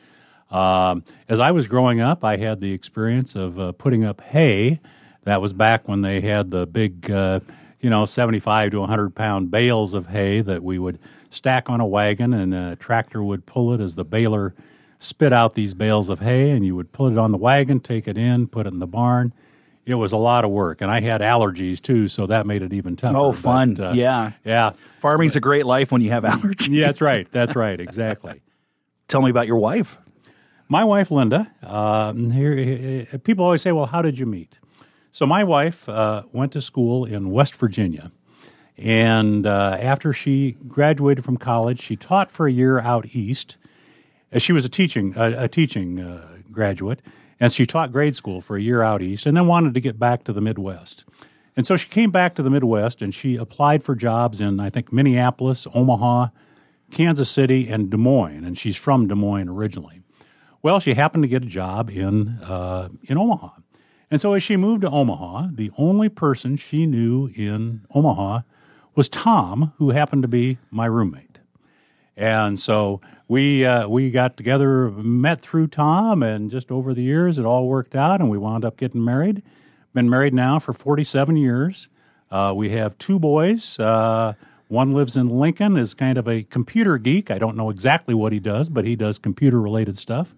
Um, 0.50 1.04
as 1.28 1.38
I 1.38 1.50
was 1.50 1.66
growing 1.66 2.00
up, 2.00 2.24
I 2.24 2.38
had 2.38 2.60
the 2.60 2.72
experience 2.72 3.34
of 3.34 3.60
uh, 3.60 3.72
putting 3.72 4.04
up 4.04 4.22
hay. 4.22 4.80
That 5.24 5.42
was 5.42 5.52
back 5.52 5.86
when 5.86 6.00
they 6.00 6.22
had 6.22 6.50
the 6.50 6.66
big, 6.66 7.10
uh, 7.10 7.40
you 7.80 7.90
know, 7.90 8.06
75 8.06 8.70
to 8.70 8.80
100 8.80 9.14
pound 9.14 9.50
bales 9.50 9.92
of 9.92 10.08
hay 10.08 10.40
that 10.40 10.62
we 10.62 10.78
would 10.78 10.98
stack 11.28 11.68
on 11.68 11.80
a 11.80 11.86
wagon, 11.86 12.32
and 12.32 12.54
a 12.54 12.76
tractor 12.76 13.22
would 13.22 13.44
pull 13.44 13.72
it 13.74 13.80
as 13.80 13.96
the 13.96 14.04
baler 14.04 14.54
spit 14.98 15.32
out 15.32 15.54
these 15.54 15.74
bales 15.74 16.08
of 16.08 16.20
hay, 16.20 16.50
and 16.50 16.64
you 16.64 16.74
would 16.74 16.92
put 16.92 17.12
it 17.12 17.18
on 17.18 17.32
the 17.32 17.38
wagon, 17.38 17.80
take 17.80 18.08
it 18.08 18.16
in, 18.16 18.46
put 18.46 18.66
it 18.66 18.72
in 18.72 18.78
the 18.78 18.86
barn. 18.86 19.32
It 19.84 19.94
was 19.96 20.12
a 20.12 20.16
lot 20.16 20.44
of 20.44 20.50
work, 20.52 20.80
and 20.80 20.90
I 20.90 21.00
had 21.00 21.20
allergies 21.22 21.80
too, 21.82 22.06
so 22.06 22.26
that 22.26 22.46
made 22.46 22.62
it 22.62 22.72
even 22.72 22.94
tougher. 22.94 23.16
Oh, 23.16 23.32
fun! 23.32 23.74
But, 23.74 23.90
uh, 23.90 23.92
yeah, 23.94 24.32
yeah. 24.44 24.70
Farming's 25.00 25.34
a 25.34 25.40
great 25.40 25.66
life 25.66 25.90
when 25.90 26.00
you 26.02 26.10
have 26.10 26.22
allergies. 26.24 26.68
yeah, 26.70 26.86
that's 26.86 27.00
right. 27.00 27.26
That's 27.32 27.56
right. 27.56 27.80
Exactly. 27.80 28.42
Tell 29.08 29.22
me 29.22 29.30
about 29.30 29.46
your 29.48 29.56
wife. 29.58 29.98
My 30.68 30.84
wife, 30.84 31.10
Linda. 31.10 31.52
Um, 31.62 32.30
here, 32.30 32.56
here, 32.56 33.06
people 33.24 33.44
always 33.44 33.60
say, 33.60 33.72
"Well, 33.72 33.86
how 33.86 34.02
did 34.02 34.18
you 34.18 34.26
meet?" 34.26 34.58
So 35.10 35.26
my 35.26 35.42
wife 35.44 35.88
uh, 35.88 36.22
went 36.32 36.52
to 36.52 36.60
school 36.62 37.04
in 37.04 37.30
West 37.30 37.56
Virginia, 37.56 38.12
and 38.78 39.46
uh, 39.46 39.76
after 39.80 40.12
she 40.12 40.52
graduated 40.68 41.24
from 41.24 41.36
college, 41.36 41.80
she 41.80 41.96
taught 41.96 42.30
for 42.30 42.46
a 42.46 42.52
year 42.52 42.78
out 42.78 43.06
east. 43.12 43.56
Uh, 44.32 44.38
she 44.38 44.52
was 44.52 44.64
a 44.64 44.68
teaching 44.68 45.12
a, 45.16 45.44
a 45.44 45.48
teaching 45.48 45.98
uh, 46.00 46.38
graduate, 46.52 47.02
and 47.42 47.52
she 47.52 47.66
taught 47.66 47.90
grade 47.90 48.14
school 48.14 48.40
for 48.40 48.56
a 48.56 48.62
year 48.62 48.82
out 48.82 49.02
east, 49.02 49.26
and 49.26 49.36
then 49.36 49.48
wanted 49.48 49.74
to 49.74 49.80
get 49.80 49.98
back 49.98 50.22
to 50.22 50.32
the 50.32 50.40
Midwest. 50.40 51.04
And 51.56 51.66
so 51.66 51.76
she 51.76 51.88
came 51.88 52.12
back 52.12 52.36
to 52.36 52.42
the 52.42 52.50
Midwest, 52.50 53.02
and 53.02 53.12
she 53.12 53.34
applied 53.34 53.82
for 53.82 53.96
jobs 53.96 54.40
in 54.40 54.60
I 54.60 54.70
think 54.70 54.92
Minneapolis, 54.92 55.66
Omaha, 55.74 56.28
Kansas 56.92 57.28
City, 57.28 57.68
and 57.68 57.90
Des 57.90 57.96
Moines. 57.96 58.44
And 58.44 58.56
she's 58.56 58.76
from 58.76 59.08
Des 59.08 59.16
Moines 59.16 59.48
originally. 59.48 60.02
Well, 60.62 60.78
she 60.78 60.94
happened 60.94 61.24
to 61.24 61.28
get 61.28 61.42
a 61.42 61.46
job 61.46 61.90
in 61.90 62.38
uh, 62.44 62.90
in 63.02 63.18
Omaha. 63.18 63.50
And 64.08 64.20
so 64.20 64.34
as 64.34 64.44
she 64.44 64.56
moved 64.56 64.82
to 64.82 64.90
Omaha, 64.90 65.48
the 65.52 65.72
only 65.76 66.08
person 66.08 66.56
she 66.56 66.86
knew 66.86 67.28
in 67.34 67.84
Omaha 67.92 68.42
was 68.94 69.08
Tom, 69.08 69.72
who 69.78 69.90
happened 69.90 70.22
to 70.22 70.28
be 70.28 70.58
my 70.70 70.86
roommate. 70.86 71.40
And 72.16 72.58
so 72.58 73.00
we 73.28 73.64
uh, 73.64 73.88
we 73.88 74.10
got 74.10 74.36
together, 74.36 74.90
met 74.90 75.40
through 75.40 75.68
Tom, 75.68 76.22
and 76.22 76.50
just 76.50 76.70
over 76.70 76.92
the 76.92 77.02
years 77.02 77.38
it 77.38 77.44
all 77.44 77.66
worked 77.66 77.94
out, 77.94 78.20
and 78.20 78.28
we 78.28 78.38
wound 78.38 78.64
up 78.64 78.76
getting 78.76 79.04
married. 79.04 79.42
Been 79.94 80.08
married 80.08 80.34
now 80.34 80.58
for 80.58 80.72
47 80.72 81.36
years. 81.36 81.88
Uh, 82.30 82.52
we 82.54 82.70
have 82.70 82.96
two 82.98 83.18
boys. 83.18 83.78
Uh, 83.78 84.34
one 84.68 84.94
lives 84.94 85.16
in 85.16 85.28
Lincoln, 85.28 85.76
is 85.76 85.92
kind 85.92 86.16
of 86.16 86.26
a 86.26 86.44
computer 86.44 86.96
geek. 86.96 87.30
I 87.30 87.38
don't 87.38 87.56
know 87.56 87.68
exactly 87.68 88.14
what 88.14 88.32
he 88.32 88.40
does, 88.40 88.70
but 88.70 88.86
he 88.86 88.96
does 88.96 89.18
computer 89.18 89.60
related 89.60 89.98
stuff. 89.98 90.34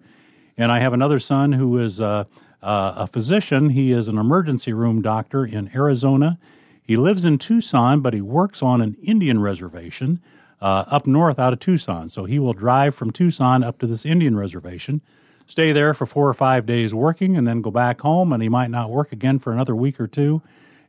And 0.57 0.73
I 0.73 0.79
have 0.79 0.91
another 0.91 1.19
son 1.19 1.53
who 1.53 1.77
is 1.77 2.01
uh, 2.01 2.25
uh, 2.61 2.93
a 2.97 3.07
physician. 3.07 3.69
He 3.69 3.93
is 3.93 4.09
an 4.09 4.17
emergency 4.17 4.73
room 4.73 5.01
doctor 5.01 5.45
in 5.45 5.71
Arizona 5.73 6.37
he 6.85 6.97
lives 6.97 7.25
in 7.25 7.39
Tucson, 7.39 8.01
but 8.01 8.13
he 8.13 8.21
works 8.21 8.61
on 8.61 8.79
an 8.79 8.95
Indian 9.01 9.41
reservation 9.41 10.21
uh, 10.61 10.85
up 10.87 11.07
north 11.07 11.39
out 11.39 11.53
of 11.53 11.59
Tucson. 11.59 12.09
So 12.09 12.25
he 12.25 12.39
will 12.39 12.53
drive 12.53 12.95
from 12.95 13.11
Tucson 13.11 13.63
up 13.63 13.79
to 13.79 13.87
this 13.87 14.05
Indian 14.05 14.37
reservation, 14.37 15.01
stay 15.47 15.71
there 15.71 15.93
for 15.93 16.05
four 16.05 16.27
or 16.27 16.33
five 16.33 16.65
days 16.65 16.93
working 16.93 17.37
and 17.37 17.47
then 17.47 17.61
go 17.61 17.71
back 17.71 18.01
home, 18.01 18.33
and 18.33 18.41
he 18.41 18.49
might 18.49 18.69
not 18.69 18.89
work 18.89 19.11
again 19.11 19.39
for 19.39 19.51
another 19.51 19.75
week 19.75 19.99
or 19.99 20.07
two. 20.07 20.41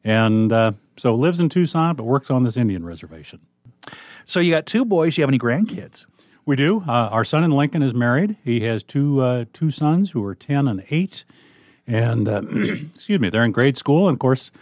And 0.04 0.52
uh, 0.52 0.72
so 0.96 1.14
lives 1.14 1.40
in 1.40 1.48
Tucson, 1.48 1.96
but 1.96 2.04
works 2.04 2.30
on 2.30 2.44
this 2.44 2.56
Indian 2.56 2.84
reservation. 2.84 3.40
So 4.24 4.40
you 4.40 4.52
got 4.52 4.66
two 4.66 4.84
boys. 4.84 5.16
You 5.16 5.22
have 5.22 5.30
any 5.30 5.38
grandkids? 5.38 6.06
We 6.44 6.54
do. 6.54 6.84
Uh, 6.86 7.08
our 7.10 7.24
son 7.24 7.42
in 7.42 7.50
Lincoln 7.50 7.82
is 7.82 7.92
married. 7.92 8.36
He 8.44 8.60
has 8.60 8.84
two 8.84 9.20
uh, 9.20 9.44
two 9.52 9.72
sons 9.72 10.12
who 10.12 10.24
are 10.24 10.34
ten 10.34 10.68
and 10.68 10.84
eight, 10.90 11.24
and 11.88 12.28
uh, 12.28 12.42
excuse 12.94 13.18
me, 13.18 13.30
they're 13.30 13.44
in 13.44 13.50
grade 13.50 13.76
school. 13.76 14.08
And 14.08 14.14
of 14.14 14.20
course, 14.20 14.52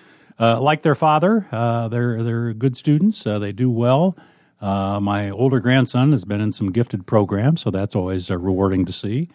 uh, 0.41 0.61
like 0.63 0.81
their 0.81 0.95
father, 0.95 1.47
uh, 1.53 1.89
they're 1.89 2.23
they're 2.23 2.55
good 2.55 2.79
students. 2.79 3.27
Uh, 3.27 3.39
they 3.39 3.53
do 3.53 3.71
well. 3.71 4.17
My 4.65 5.31
older 5.31 5.61
grandson 5.61 6.13
has 6.13 6.25
been 6.25 6.41
in 6.41 6.53
some 6.53 6.73
gifted 6.73 7.07
programs, 7.07 7.63
so 7.63 7.71
that's 7.71 7.95
always 7.95 8.31
rewarding 8.31 8.85
to 8.85 8.93
see. 8.93 9.29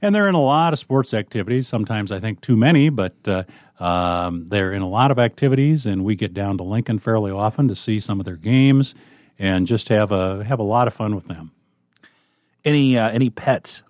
And 0.00 0.14
they're 0.14 0.28
in 0.28 0.34
a 0.34 0.42
lot 0.42 0.72
of 0.72 0.78
sports 0.78 1.14
activities. 1.14 1.68
Sometimes 1.68 2.10
I 2.10 2.18
think 2.18 2.40
too 2.40 2.56
many, 2.56 2.88
but 2.88 3.14
um, 3.82 4.46
they're 4.46 4.72
in 4.72 4.82
a 4.82 4.88
lot 4.88 5.10
of 5.10 5.18
activities, 5.18 5.86
and 5.86 6.04
we 6.04 6.14
get 6.14 6.32
down 6.32 6.56
to 6.58 6.62
Lincoln 6.62 6.98
fairly 6.98 7.32
often 7.32 7.66
to 7.68 7.74
see 7.74 7.98
some 7.98 8.20
of 8.20 8.26
their 8.26 8.36
games 8.36 8.94
and 9.38 9.66
just 9.66 9.88
have 9.88 10.12
a 10.12 10.44
have 10.44 10.60
a 10.60 10.64
lot 10.64 10.86
of 10.86 10.94
fun 10.94 11.16
with 11.16 11.26
them. 11.26 11.50
Any 12.64 12.96
uh, 12.96 13.10
any 13.10 13.28
pets? 13.28 13.82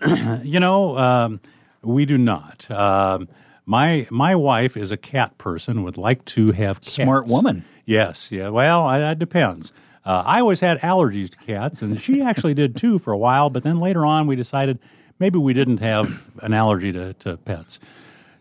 you 0.42 0.60
know, 0.60 0.96
um, 0.96 1.40
we 1.82 2.04
do 2.06 2.16
not. 2.16 2.70
Um, 2.70 3.28
my 3.66 4.06
my 4.10 4.36
wife 4.36 4.76
is 4.76 4.92
a 4.92 4.96
cat 4.96 5.36
person. 5.36 5.82
Would 5.82 5.96
like 5.96 6.24
to 6.26 6.52
have 6.52 6.80
cats. 6.80 6.92
smart 6.92 7.26
woman. 7.26 7.64
Yes, 7.84 8.30
yeah. 8.30 8.50
Well, 8.50 8.88
it 8.90 9.18
depends. 9.18 9.72
Uh, 10.04 10.22
I 10.24 10.40
always 10.40 10.60
had 10.60 10.80
allergies 10.80 11.30
to 11.30 11.38
cats, 11.38 11.82
and 11.82 12.00
she 12.00 12.22
actually 12.22 12.54
did 12.54 12.76
too 12.76 12.98
for 12.98 13.12
a 13.12 13.18
while. 13.18 13.50
But 13.50 13.62
then 13.62 13.78
later 13.78 14.06
on, 14.06 14.26
we 14.26 14.36
decided 14.36 14.78
maybe 15.18 15.38
we 15.38 15.52
didn't 15.52 15.78
have 15.78 16.30
an 16.42 16.54
allergy 16.54 16.92
to, 16.92 17.14
to 17.14 17.36
pets, 17.38 17.78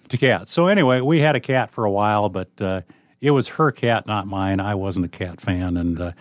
to 0.10 0.18
cats. 0.18 0.52
So 0.52 0.68
anyway, 0.68 1.02
we 1.02 1.20
had 1.20 1.36
a 1.36 1.40
cat 1.40 1.72
for 1.72 1.86
a 1.86 1.92
while, 1.92 2.30
but 2.30 2.50
uh, 2.62 2.82
it 3.22 3.32
was 3.32 3.48
her 3.50 3.72
cat, 3.72 4.08
not 4.08 4.28
mine. 4.28 4.60
I 4.60 4.76
wasn't 4.76 5.06
a 5.06 5.10
cat 5.10 5.42
fan, 5.42 5.78
and 5.78 6.00
uh, 6.00 6.12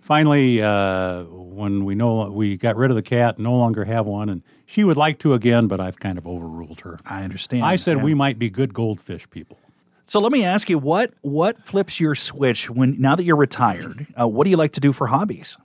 finally, 0.00 0.62
uh, 0.62 1.24
when 1.24 1.84
we 1.84 1.94
know 1.94 2.30
we 2.30 2.56
got 2.56 2.76
rid 2.76 2.90
of 2.90 2.96
the 2.96 3.02
cat, 3.02 3.38
no 3.38 3.54
longer 3.54 3.84
have 3.84 4.06
one, 4.06 4.28
and 4.28 4.42
she 4.66 4.84
would 4.84 4.96
like 4.96 5.18
to 5.20 5.34
again, 5.34 5.66
but 5.66 5.80
I've 5.80 5.98
kind 5.98 6.18
of 6.18 6.26
overruled 6.26 6.80
her. 6.80 6.98
I 7.04 7.24
understand. 7.24 7.64
I 7.64 7.76
said 7.76 7.98
yeah. 7.98 8.04
we 8.04 8.14
might 8.14 8.38
be 8.38 8.50
good 8.50 8.74
goldfish 8.74 9.28
people. 9.30 9.58
So 10.04 10.20
let 10.20 10.32
me 10.32 10.44
ask 10.44 10.68
you 10.68 10.78
what 10.78 11.14
what 11.22 11.62
flips 11.62 12.00
your 12.00 12.14
switch 12.14 12.68
when 12.68 13.00
now 13.00 13.16
that 13.16 13.24
you're 13.24 13.36
retired? 13.36 14.06
Uh, 14.18 14.28
what 14.28 14.44
do 14.44 14.50
you 14.50 14.56
like 14.56 14.72
to 14.72 14.80
do 14.80 14.92
for 14.92 15.06
hobbies? 15.06 15.56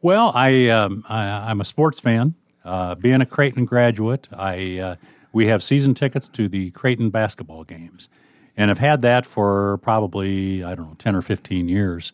Well, 0.00 0.32
I, 0.34 0.68
um, 0.68 1.04
I 1.08 1.50
am 1.50 1.60
a 1.60 1.64
sports 1.64 2.00
fan. 2.00 2.34
Uh, 2.64 2.96
being 2.96 3.20
a 3.20 3.26
Creighton 3.26 3.64
graduate, 3.64 4.28
I 4.32 4.78
uh, 4.78 4.96
we 5.32 5.46
have 5.46 5.62
season 5.62 5.94
tickets 5.94 6.28
to 6.28 6.48
the 6.48 6.70
Creighton 6.72 7.10
basketball 7.10 7.64
games, 7.64 8.08
and 8.56 8.70
I've 8.70 8.78
had 8.78 9.02
that 9.02 9.26
for 9.26 9.78
probably 9.78 10.62
I 10.62 10.74
don't 10.74 10.88
know 10.88 10.94
ten 10.98 11.14
or 11.14 11.22
fifteen 11.22 11.68
years. 11.68 12.12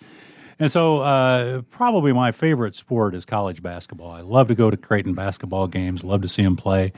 And 0.61 0.73
so, 0.73 1.03
uh, 1.03 1.63
probably 1.71 2.13
my 2.13 2.33
favorite 2.33 2.75
sport 2.75 3.15
is 3.15 3.25
college 3.25 3.63
basketball. 3.63 4.11
I 4.11 4.23
love 4.23 4.49
to 4.49 4.57
go 4.57 4.71
to 4.71 4.77
Creighton 4.77 5.15
basketball 5.15 5.69
games, 5.69 6.03
love 6.03 6.23
to 6.23 6.29
see 6.29 6.43
them 6.43 6.57
play. 6.57 6.93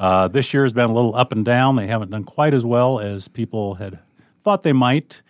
Uh, 0.00 0.26
this 0.26 0.52
year 0.52 0.64
has 0.64 0.72
been 0.72 0.88
a 0.88 0.92
little 0.92 1.14
up 1.14 1.30
and 1.30 1.44
down. 1.44 1.76
They 1.76 1.86
haven't 1.86 2.10
done 2.10 2.24
quite 2.24 2.54
as 2.54 2.64
well 2.64 2.98
as 2.98 3.28
people 3.28 3.74
had 3.74 4.00
thought 4.42 4.62
they 4.62 4.72
might, 4.72 5.22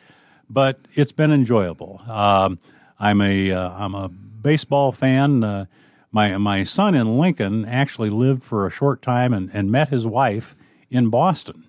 but 0.48 0.78
it's 0.94 1.12
been 1.12 1.32
enjoyable. 1.32 2.00
Um, 2.08 2.58
I'm 2.98 3.20
a 3.20 3.50
am 3.50 3.94
uh, 3.94 4.04
a 4.04 4.08
baseball 4.08 4.92
fan. 4.92 5.44
Uh, 5.44 5.66
my 6.12 6.38
my 6.38 6.62
son 6.62 6.94
in 6.94 7.18
Lincoln 7.18 7.64
actually 7.64 8.10
lived 8.10 8.44
for 8.44 8.66
a 8.66 8.70
short 8.70 9.02
time 9.02 9.34
and, 9.34 9.50
and 9.52 9.70
met 9.70 9.88
his 9.88 10.06
wife 10.06 10.54
in 10.88 11.10
Boston. 11.10 11.64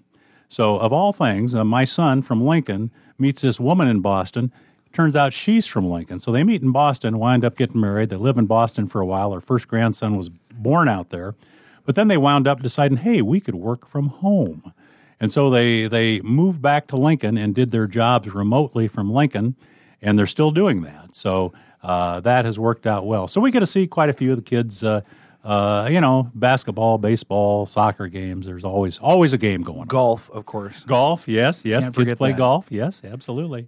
So, 0.47 0.77
of 0.77 0.93
all 0.93 1.11
things, 1.11 1.55
uh, 1.55 1.65
my 1.65 1.85
son 1.85 2.21
from 2.21 2.45
Lincoln 2.45 2.91
meets 3.17 3.41
this 3.41 3.59
woman 3.59 3.87
in 3.87 4.01
Boston 4.01 4.51
Turns 4.93 5.15
out 5.15 5.31
she's 5.31 5.67
from 5.67 5.89
Lincoln. 5.89 6.19
So 6.19 6.31
they 6.31 6.43
meet 6.43 6.61
in 6.61 6.71
Boston, 6.71 7.17
wind 7.17 7.45
up 7.45 7.55
getting 7.55 7.79
married. 7.79 8.09
They 8.09 8.17
live 8.17 8.37
in 8.37 8.45
Boston 8.45 8.87
for 8.87 8.99
a 8.99 9.05
while. 9.05 9.31
Their 9.31 9.39
first 9.39 9.67
grandson 9.67 10.17
was 10.17 10.29
born 10.29 10.89
out 10.89 11.09
there. 11.09 11.35
But 11.85 11.95
then 11.95 12.07
they 12.07 12.17
wound 12.17 12.47
up 12.47 12.61
deciding, 12.61 12.97
hey, 12.97 13.21
we 13.21 13.39
could 13.39 13.55
work 13.55 13.87
from 13.87 14.07
home. 14.07 14.73
And 15.19 15.31
so 15.31 15.49
they, 15.49 15.87
they 15.87 16.19
moved 16.21 16.61
back 16.61 16.87
to 16.87 16.95
Lincoln 16.95 17.37
and 17.37 17.53
did 17.53 17.71
their 17.71 17.87
jobs 17.87 18.33
remotely 18.33 18.87
from 18.87 19.11
Lincoln, 19.11 19.55
and 20.01 20.17
they're 20.17 20.27
still 20.27 20.51
doing 20.51 20.81
that. 20.81 21.15
So 21.15 21.53
uh, 21.83 22.19
that 22.21 22.45
has 22.45 22.57
worked 22.57 22.87
out 22.87 23.05
well. 23.05 23.27
So 23.27 23.41
we 23.41 23.51
get 23.51 23.59
to 23.59 23.67
see 23.67 23.87
quite 23.87 24.09
a 24.09 24.13
few 24.13 24.31
of 24.31 24.37
the 24.37 24.43
kids, 24.43 24.83
uh, 24.83 25.01
uh, 25.43 25.87
you 25.91 26.01
know, 26.01 26.31
basketball, 26.33 26.97
baseball, 26.97 27.65
soccer 27.65 28.07
games. 28.07 28.45
There's 28.45 28.63
always 28.63 28.99
always 28.99 29.33
a 29.33 29.37
game 29.37 29.61
going 29.61 29.81
on. 29.81 29.87
Golf, 29.87 30.29
of 30.31 30.45
course. 30.45 30.83
Golf, 30.83 31.27
yes, 31.27 31.65
yes. 31.65 31.83
Can't 31.83 31.95
kids 31.95 32.13
play 32.13 32.31
that. 32.31 32.37
golf, 32.37 32.67
yes, 32.69 33.01
absolutely. 33.03 33.67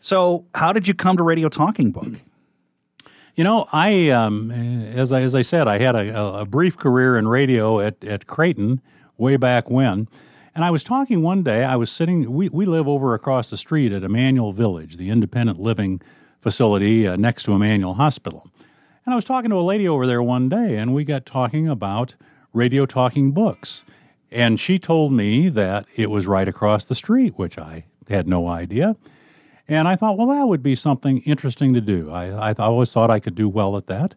So, 0.00 0.46
how 0.54 0.72
did 0.72 0.86
you 0.86 0.94
come 0.94 1.16
to 1.16 1.24
Radio 1.24 1.48
Talking 1.48 1.90
Book? 1.90 2.22
You 3.38 3.44
know, 3.44 3.68
I 3.72 4.10
um, 4.10 4.50
as 4.50 5.12
I 5.12 5.20
as 5.20 5.32
I 5.32 5.42
said, 5.42 5.68
I 5.68 5.78
had 5.78 5.94
a, 5.94 6.40
a 6.40 6.44
brief 6.44 6.76
career 6.76 7.16
in 7.16 7.28
radio 7.28 7.78
at 7.78 8.02
at 8.02 8.26
Creighton 8.26 8.82
way 9.16 9.36
back 9.36 9.70
when. 9.70 10.08
And 10.56 10.64
I 10.64 10.72
was 10.72 10.82
talking 10.82 11.22
one 11.22 11.44
day, 11.44 11.62
I 11.62 11.76
was 11.76 11.88
sitting, 11.88 12.32
we, 12.32 12.48
we 12.48 12.66
live 12.66 12.88
over 12.88 13.14
across 13.14 13.50
the 13.50 13.56
street 13.56 13.92
at 13.92 14.02
Immanuel 14.02 14.52
Village, 14.52 14.96
the 14.96 15.08
independent 15.08 15.60
living 15.60 16.02
facility 16.40 17.06
uh, 17.06 17.14
next 17.14 17.44
to 17.44 17.52
Immanuel 17.52 17.94
Hospital. 17.94 18.50
And 19.06 19.12
I 19.12 19.14
was 19.14 19.24
talking 19.24 19.50
to 19.50 19.56
a 19.56 19.62
lady 19.62 19.86
over 19.86 20.04
there 20.04 20.20
one 20.20 20.48
day, 20.48 20.76
and 20.76 20.92
we 20.92 21.04
got 21.04 21.24
talking 21.24 21.68
about 21.68 22.16
radio 22.52 22.86
talking 22.86 23.30
books. 23.30 23.84
And 24.32 24.58
she 24.58 24.80
told 24.80 25.12
me 25.12 25.48
that 25.48 25.86
it 25.94 26.10
was 26.10 26.26
right 26.26 26.48
across 26.48 26.84
the 26.84 26.96
street, 26.96 27.34
which 27.36 27.56
I 27.56 27.84
had 28.08 28.26
no 28.26 28.48
idea. 28.48 28.96
And 29.68 29.86
I 29.86 29.96
thought, 29.96 30.16
well, 30.16 30.28
that 30.28 30.48
would 30.48 30.62
be 30.62 30.74
something 30.74 31.18
interesting 31.20 31.74
to 31.74 31.80
do. 31.80 32.10
I, 32.10 32.50
I 32.50 32.54
always 32.58 32.92
thought 32.92 33.10
I 33.10 33.20
could 33.20 33.34
do 33.34 33.48
well 33.48 33.76
at 33.76 33.86
that. 33.88 34.14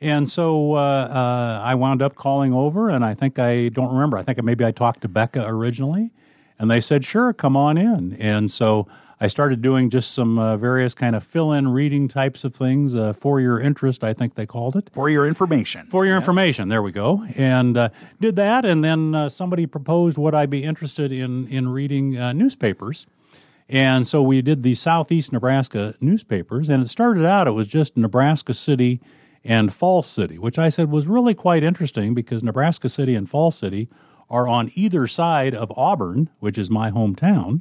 And 0.00 0.28
so 0.28 0.74
uh, 0.74 0.78
uh, 0.78 1.62
I 1.64 1.74
wound 1.74 2.02
up 2.02 2.14
calling 2.14 2.52
over, 2.52 2.88
and 2.88 3.04
I 3.04 3.14
think 3.14 3.38
I 3.38 3.68
don't 3.68 3.92
remember. 3.92 4.18
I 4.18 4.22
think 4.22 4.42
maybe 4.42 4.64
I 4.64 4.70
talked 4.70 5.02
to 5.02 5.08
Becca 5.08 5.44
originally, 5.46 6.10
and 6.58 6.70
they 6.70 6.80
said, 6.80 7.04
sure, 7.04 7.32
come 7.32 7.56
on 7.56 7.76
in. 7.78 8.14
And 8.14 8.50
so 8.50 8.86
I 9.20 9.28
started 9.28 9.62
doing 9.62 9.90
just 9.90 10.12
some 10.12 10.38
uh, 10.38 10.56
various 10.56 10.94
kind 10.94 11.14
of 11.14 11.24
fill 11.24 11.52
in 11.52 11.68
reading 11.68 12.08
types 12.08 12.44
of 12.44 12.54
things 12.54 12.94
uh, 12.94 13.12
for 13.12 13.40
your 13.40 13.60
interest, 13.60 14.02
I 14.04 14.12
think 14.12 14.34
they 14.34 14.46
called 14.46 14.76
it. 14.76 14.90
For 14.92 15.08
your 15.08 15.26
information. 15.26 15.86
For 15.86 16.04
your 16.04 16.16
information, 16.16 16.68
there 16.68 16.82
we 16.82 16.92
go. 16.92 17.24
And 17.36 17.76
uh, 17.76 17.88
did 18.20 18.36
that, 18.36 18.64
and 18.64 18.82
then 18.82 19.14
uh, 19.14 19.28
somebody 19.28 19.66
proposed 19.66 20.18
would 20.18 20.34
I 20.34 20.46
be 20.46 20.64
interested 20.64 21.12
in, 21.12 21.46
in 21.48 21.68
reading 21.68 22.10
newspapers. 22.36 23.06
And 23.68 24.06
so 24.06 24.22
we 24.22 24.42
did 24.42 24.62
the 24.62 24.74
Southeast 24.74 25.32
Nebraska 25.32 25.94
newspapers, 26.00 26.68
and 26.68 26.82
it 26.82 26.88
started 26.88 27.24
out, 27.24 27.46
it 27.46 27.52
was 27.52 27.66
just 27.66 27.96
Nebraska 27.96 28.52
City 28.52 29.00
and 29.42 29.72
Falls 29.72 30.06
City, 30.06 30.38
which 30.38 30.58
I 30.58 30.68
said 30.68 30.90
was 30.90 31.06
really 31.06 31.34
quite 31.34 31.62
interesting 31.62 32.14
because 32.14 32.42
Nebraska 32.42 32.88
City 32.88 33.14
and 33.14 33.28
Falls 33.28 33.56
City 33.56 33.88
are 34.30 34.48
on 34.48 34.70
either 34.74 35.06
side 35.06 35.54
of 35.54 35.72
Auburn, 35.76 36.30
which 36.40 36.58
is 36.58 36.70
my 36.70 36.90
hometown. 36.90 37.60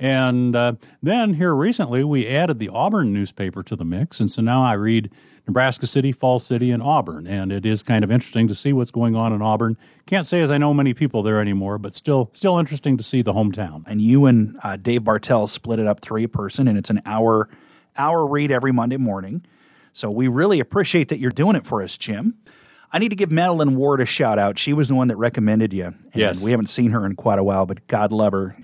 And 0.00 0.54
uh, 0.54 0.74
then 1.02 1.34
here 1.34 1.54
recently, 1.54 2.04
we 2.04 2.26
added 2.26 2.58
the 2.58 2.68
Auburn 2.68 3.12
newspaper 3.12 3.62
to 3.64 3.76
the 3.76 3.84
mix. 3.84 4.20
And 4.20 4.30
so 4.30 4.42
now 4.42 4.62
I 4.62 4.74
read 4.74 5.10
Nebraska 5.46 5.86
City, 5.86 6.12
Fall 6.12 6.38
City, 6.38 6.70
and 6.70 6.82
Auburn. 6.82 7.26
And 7.26 7.50
it 7.50 7.66
is 7.66 7.82
kind 7.82 8.04
of 8.04 8.10
interesting 8.10 8.46
to 8.48 8.54
see 8.54 8.72
what's 8.72 8.90
going 8.90 9.16
on 9.16 9.32
in 9.32 9.42
Auburn. 9.42 9.76
Can't 10.06 10.26
say 10.26 10.40
as 10.40 10.50
I 10.50 10.58
know 10.58 10.72
many 10.72 10.94
people 10.94 11.22
there 11.22 11.40
anymore, 11.40 11.78
but 11.78 11.94
still, 11.94 12.30
still 12.34 12.58
interesting 12.58 12.96
to 12.96 13.02
see 13.02 13.22
the 13.22 13.32
hometown. 13.32 13.82
And 13.86 14.00
you 14.00 14.26
and 14.26 14.58
uh, 14.62 14.76
Dave 14.76 15.04
Bartell 15.04 15.46
split 15.46 15.78
it 15.78 15.86
up 15.86 16.00
three 16.00 16.26
person, 16.26 16.68
and 16.68 16.78
it's 16.78 16.90
an 16.90 17.02
hour 17.04 17.48
hour 17.96 18.26
read 18.26 18.52
every 18.52 18.70
Monday 18.70 18.96
morning. 18.96 19.44
So 19.92 20.10
we 20.10 20.28
really 20.28 20.60
appreciate 20.60 21.08
that 21.08 21.18
you're 21.18 21.32
doing 21.32 21.56
it 21.56 21.66
for 21.66 21.82
us, 21.82 21.98
Jim. 21.98 22.34
I 22.92 22.98
need 22.98 23.08
to 23.10 23.16
give 23.16 23.30
Madeline 23.30 23.76
Ward 23.76 24.00
a 24.00 24.06
shout 24.06 24.38
out. 24.38 24.58
She 24.58 24.72
was 24.72 24.88
the 24.88 24.94
one 24.94 25.08
that 25.08 25.16
recommended 25.16 25.72
you. 25.72 25.86
And 25.86 25.96
yes. 26.14 26.42
We 26.42 26.52
haven't 26.52 26.68
seen 26.68 26.92
her 26.92 27.04
in 27.04 27.16
quite 27.16 27.38
a 27.38 27.42
while, 27.42 27.66
but 27.66 27.86
God 27.86 28.12
love 28.12 28.32
her. 28.32 28.56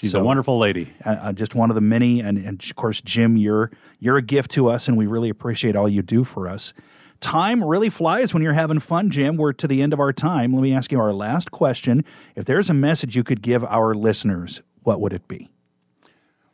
She's 0.00 0.14
a 0.14 0.22
wonderful 0.22 0.58
lady. 0.58 0.92
Uh, 1.04 1.32
just 1.32 1.56
one 1.56 1.70
of 1.70 1.74
the 1.74 1.80
many. 1.80 2.20
And, 2.20 2.38
and 2.38 2.62
of 2.62 2.76
course, 2.76 3.00
Jim, 3.00 3.36
you're, 3.36 3.70
you're 3.98 4.16
a 4.16 4.22
gift 4.22 4.52
to 4.52 4.68
us, 4.68 4.86
and 4.86 4.96
we 4.96 5.06
really 5.06 5.28
appreciate 5.28 5.74
all 5.74 5.88
you 5.88 6.02
do 6.02 6.22
for 6.22 6.48
us. 6.48 6.72
Time 7.20 7.64
really 7.64 7.90
flies 7.90 8.32
when 8.32 8.44
you're 8.44 8.52
having 8.52 8.78
fun, 8.78 9.10
Jim. 9.10 9.36
We're 9.36 9.52
to 9.54 9.66
the 9.66 9.82
end 9.82 9.92
of 9.92 9.98
our 9.98 10.12
time. 10.12 10.52
Let 10.52 10.62
me 10.62 10.72
ask 10.72 10.92
you 10.92 11.00
our 11.00 11.12
last 11.12 11.50
question. 11.50 12.04
If 12.36 12.44
there's 12.44 12.70
a 12.70 12.74
message 12.74 13.16
you 13.16 13.24
could 13.24 13.42
give 13.42 13.64
our 13.64 13.92
listeners, 13.92 14.62
what 14.84 15.00
would 15.00 15.12
it 15.12 15.26
be? 15.26 15.50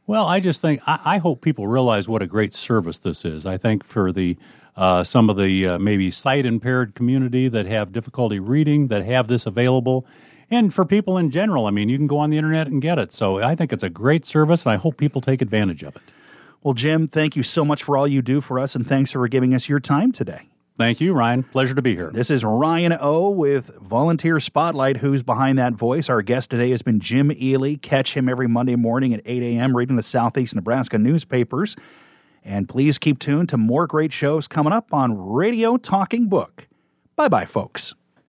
Well, 0.07 0.27
I 0.27 0.41
just 0.41 0.63
think 0.63 0.81
I, 0.87 1.01
I 1.05 1.19
hope 1.19 1.43
people 1.43 1.67
realize 1.67 2.09
what 2.09 2.23
a 2.23 2.27
great 2.27 2.55
service 2.55 2.99
this 2.99 3.27
is. 3.27 3.45
I 3.45 3.59
think 3.59 3.85
for 3.85 4.11
the 4.11 4.39
uh, 4.77 5.05
some 5.05 5.31
of 5.31 5.37
the 5.37 5.69
uh, 5.69 5.79
maybe 5.79 6.11
sight 6.11 6.47
impaired 6.47 6.95
community 6.95 7.49
that 7.49 7.67
have 7.67 7.93
difficulty 7.93 8.41
reading 8.41 8.89
that 8.89 9.05
have 9.05 9.29
this 9.29 9.47
available, 9.47 10.07
and 10.55 10.73
for 10.73 10.85
people 10.85 11.19
in 11.19 11.31
general. 11.31 11.67
I 11.67 11.71
mean, 11.71 11.89
you 11.89 11.99
can 11.99 12.07
go 12.07 12.19
on 12.19 12.31
the 12.31 12.39
internet 12.39 12.67
and 12.69 12.81
get 12.81 12.99
it. 12.99 13.13
So 13.13 13.43
I 13.43 13.55
think 13.55 13.73
it's 13.73 13.83
a 13.83 13.91
great 13.91 14.25
service, 14.25 14.65
and 14.65 14.73
I 14.73 14.77
hope 14.77 14.97
people 14.97 15.21
take 15.21 15.43
advantage 15.43 15.83
of 15.83 15.97
it. 15.97 16.03
Well, 16.63 16.75
Jim, 16.75 17.09
thank 17.09 17.37
you 17.37 17.43
so 17.43 17.65
much 17.65 17.83
for 17.83 17.97
all 17.97 18.09
you 18.09 18.23
do 18.23 18.41
for 18.41 18.59
us, 18.59 18.75
and 18.75 18.87
thanks 18.87 19.13
for 19.13 19.29
giving 19.29 19.55
us 19.55 19.69
your 19.69 19.81
time 19.81 20.13
today. 20.13 20.49
Thank 20.77 21.01
you, 21.01 21.13
Ryan. 21.13 21.45
Pleasure 21.45 21.75
to 21.75 21.83
be 21.83 21.95
here. 21.95 22.11
This 22.13 22.31
is 22.31 22.45
Ryan 22.45 22.97
O 23.01 23.31
with 23.31 23.71
Volunteer 23.81 24.41
Spotlight. 24.41 24.97
Who's 24.97 25.23
behind 25.23 25.57
that 25.59 25.75
voice? 25.75 26.09
Our 26.09 26.21
guest 26.21 26.51
today 26.51 26.71
has 26.71 26.83
been 26.83 26.99
Jim 26.99 27.31
Ely. 27.31 27.77
Catch 27.77 28.15
him 28.15 28.29
every 28.29 28.49
Monday 28.49 28.75
morning 28.75 29.15
at 29.15 29.21
8 29.25 29.41
a.m. 29.43 29.77
reading 29.77 29.95
the 29.95 30.03
Southeast 30.03 30.55
Nebraska 30.55 30.99
newspapers. 30.99 31.77
And 32.43 32.69
please 32.69 32.99
keep 32.99 33.21
tuned 33.21 33.51
to 33.51 33.57
more 33.57 33.87
great 33.87 34.13
shows 34.13 34.49
coming 34.49 34.73
up 34.73 34.93
on 34.93 35.17
Radio 35.17 35.77
Talking 35.77 36.29
Book. 36.29 36.67
Bye 37.15 37.29
bye, 37.29 37.47
folks. 37.47 37.95